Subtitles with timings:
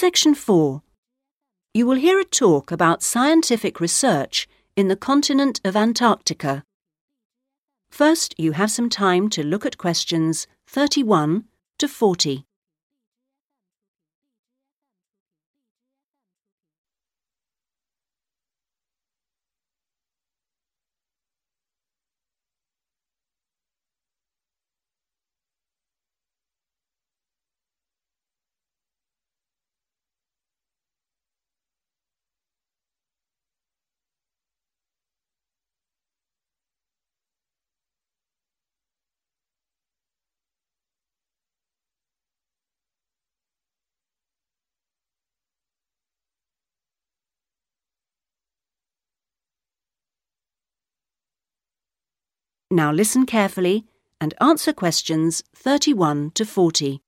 [0.00, 0.80] Section 4.
[1.74, 6.62] You will hear a talk about scientific research in the continent of Antarctica.
[7.90, 11.46] First, you have some time to look at questions 31
[11.80, 12.46] to 40.
[52.70, 53.86] Now listen carefully
[54.20, 57.00] and answer questions 31 to 40.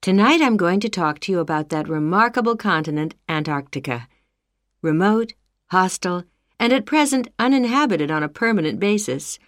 [0.00, 4.06] Tonight I'm going to talk to you about that remarkable continent, Antarctica.
[4.82, 5.32] Remote,
[5.72, 6.22] hostile,
[6.60, 9.40] and at present uninhabited on a permanent basis.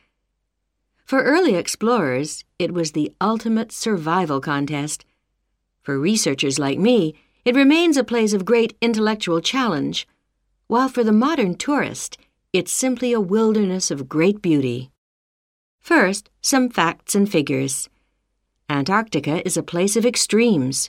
[1.05, 5.05] For early explorers, it was the ultimate survival contest.
[5.81, 10.09] For researchers like me, it remains a place of great intellectual challenge,
[10.67, 12.19] while for the modern tourist,
[12.53, 14.91] it's simply a wilderness of great beauty.
[15.81, 17.89] First, some facts and figures.
[18.71, 20.89] Antarctica is a place of extremes.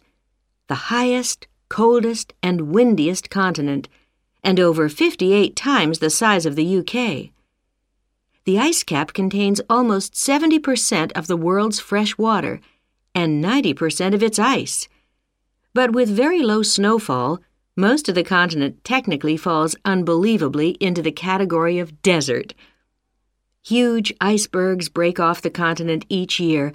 [0.68, 3.90] The highest, coldest, and windiest continent,
[4.42, 7.32] and over 58 times the size of the UK.
[8.46, 12.62] The ice cap contains almost 70% of the world's fresh water
[13.14, 14.88] and 90% of its ice.
[15.74, 17.42] But with very low snowfall,
[17.80, 22.54] most of the continent technically falls unbelievably into the category of desert.
[23.66, 26.74] Huge icebergs break off the continent each year,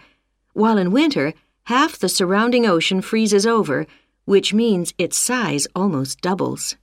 [0.55, 3.87] while in winter, half the surrounding ocean freezes over,
[4.25, 6.77] which means its size almost doubles.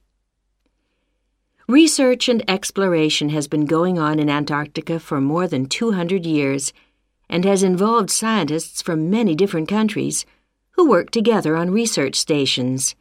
[1.68, 6.74] Research and exploration has been going on in Antarctica for more than 200 years
[7.28, 10.26] and has involved scientists from many different countries
[10.72, 12.96] who work together on research stations.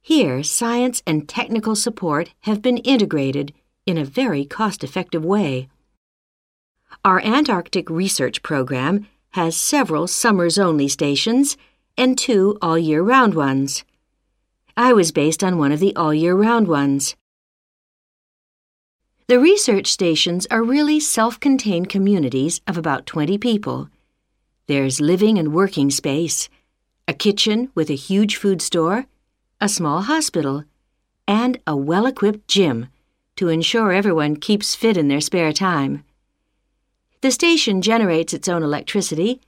[0.00, 3.52] Here, science and technical support have been integrated
[3.86, 5.68] in a very cost effective way.
[7.04, 11.56] Our Antarctic Research Program has several summers only stations
[11.96, 13.84] and two all year round ones.
[14.76, 17.16] I was based on one of the all year round ones.
[19.26, 23.90] The research stations are really self contained communities of about 20 people.
[24.68, 26.48] There's living and working space,
[27.06, 29.06] a kitchen with a huge food store
[29.60, 30.64] a small hospital,
[31.26, 32.88] and a well equipped gym
[33.34, 36.04] to ensure everyone keeps fit in their spare time.
[37.22, 39.40] The station generates its own electricity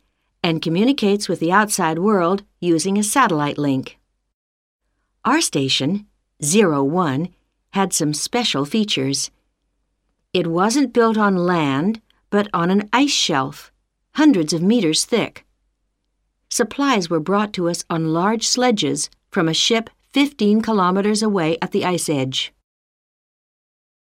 [0.43, 3.99] and communicates with the outside world using a satellite link.
[5.25, 6.07] Our station,
[6.43, 7.29] Zero One,
[7.71, 9.31] had some special features.
[10.33, 12.01] It wasn't built on land,
[12.31, 13.71] but on an ice shelf,
[14.15, 15.45] hundreds of meters thick.
[16.49, 21.71] Supplies were brought to us on large sledges from a ship 15 kilometers away at
[21.71, 22.53] the ice edge.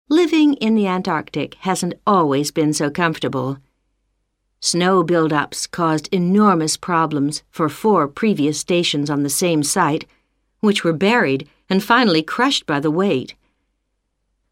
[0.08, 3.58] Living in the Antarctic hasn't always been so comfortable.
[4.62, 10.06] Snow buildups caused enormous problems for four previous stations on the same site,
[10.62, 13.36] which were buried and finally crushed by the weight.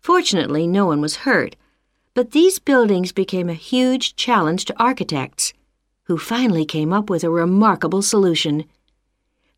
[0.02, 1.56] Fortunately, no one was hurt,
[2.16, 5.54] but these buildings became a huge challenge to architects,
[6.04, 8.66] who finally came up with a remarkable solution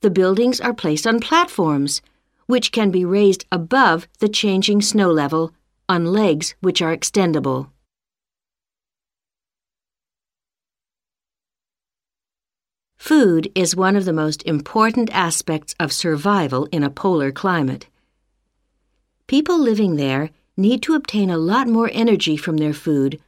[0.02, 2.02] the buildings are placed on platforms,
[2.48, 5.54] which can be raised above the changing snow level
[5.88, 7.70] on legs which are extendable.
[12.98, 17.88] Food is one of the most important aspects of survival in a polar climate.
[19.28, 23.20] People living there need to obtain a lot more energy from their food,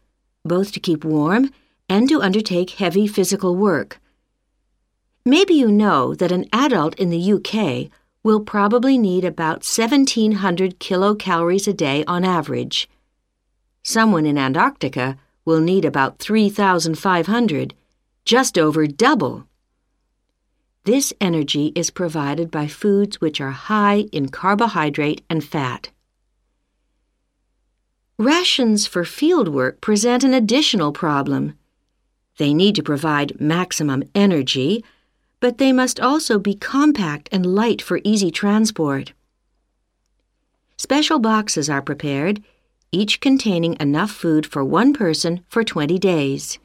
[0.45, 1.51] both to keep warm
[1.89, 3.99] and to undertake heavy physical work.
[5.25, 7.89] Maybe you know that an adult in the UK
[8.23, 12.89] will probably need about 1,700 kilocalories a day on average.
[13.83, 17.73] Someone in Antarctica will need about 3,500,
[18.25, 19.47] just over double.
[20.83, 25.89] This energy is provided by foods which are high in carbohydrate and fat.
[28.17, 31.57] Rations for field work present an additional problem.
[32.37, 34.83] They need to provide maximum energy
[35.43, 39.11] but they must also be compact and light for easy transport.
[40.77, 42.41] Special boxes are prepared,
[42.93, 46.59] each containing enough food for one person for 20 days.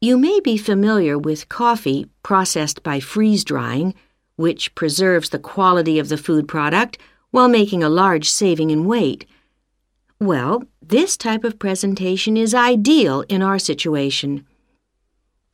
[0.00, 3.94] You may be familiar with coffee processed by freeze drying,
[4.34, 6.98] which preserves the quality of the food product
[7.30, 9.26] while making a large saving in weight.
[10.18, 14.44] Well, this type of presentation is ideal in our situation.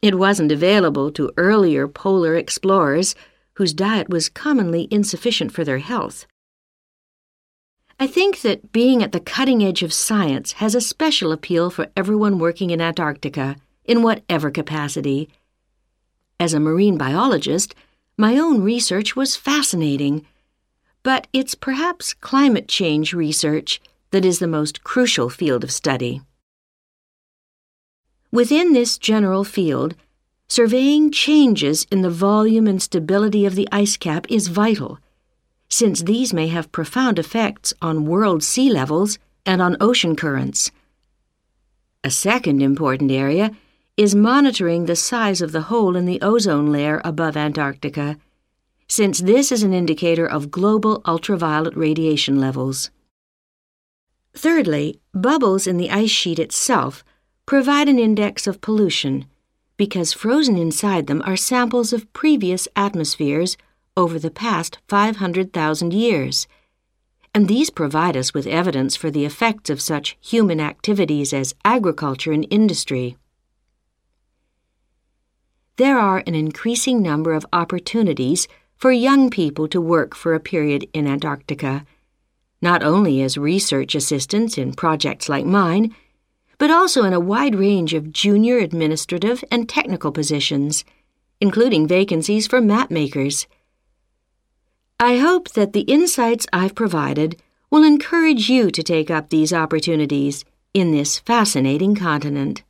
[0.03, 3.15] It wasn't available to earlier polar explorers
[3.55, 6.27] whose diet was commonly insufficient for their health.
[7.99, 11.89] I think that being at the cutting edge of science has a special appeal for
[11.97, 13.57] everyone working in Antarctica,
[13.87, 15.31] in whatever capacity.
[16.39, 17.75] As a marine biologist,
[18.19, 20.27] my own research was fascinating,
[21.03, 26.21] but it's perhaps climate change research that is the most crucial field of study.
[28.33, 29.95] Within this general field,
[30.49, 34.99] surveying changes in the volume and stability of the ice cap is vital
[35.69, 40.71] since these may have profound effects on world sea levels and on ocean currents.
[42.05, 43.51] A second important area
[43.97, 48.17] is monitoring the size of the hole in the ozone layer above Antarctica,
[48.89, 52.91] since this is an indicator of global ultraviolet radiation levels.
[54.35, 57.03] Thirdly, bubbles in the ice sheet itself
[57.47, 59.25] provide an index of pollution
[59.77, 63.57] because frozen inside them are samples of previous atmospheres
[63.97, 66.49] over the past 500,000 years.
[67.33, 72.33] And these provide us with evidence for the effects of such human activities as agriculture
[72.33, 73.17] and industry.
[75.77, 80.89] There are an increasing number of opportunities for young people to work for a period
[80.93, 81.85] in Antarctica,
[82.63, 85.95] not only as research assistants in projects like mine,
[86.59, 90.85] but also in a wide range of junior administrative and technical positions,
[91.41, 93.47] including vacancies for map makers.
[94.99, 100.45] I hope that the insights I've provided will encourage you to take up these opportunities
[100.73, 102.63] in this fascinating continent.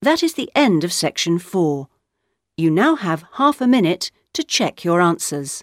[0.00, 1.88] That is the end of section four.
[2.56, 5.62] You now have half a minute to check your answers.